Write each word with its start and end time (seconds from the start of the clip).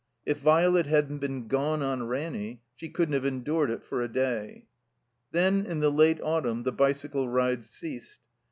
If 0.25 0.39
Violet 0.39 0.87
hadn't 0.87 1.19
been 1.19 1.47
gone 1.47 1.83
on 1.83 2.07
Ranny 2.07 2.63
she 2.75 2.89
couldn't 2.89 3.13
have 3.13 3.23
endured 3.23 3.69
it 3.69 3.83
for 3.83 4.01
a 4.01 4.07
day. 4.11 4.65
Then 5.31 5.63
in 5.63 5.79
the 5.79 5.91
late 5.91 6.19
autunm 6.21 6.63
the 6.63 6.71
bicycle 6.71 7.29
rides 7.29 7.69
ceased. 7.69 8.21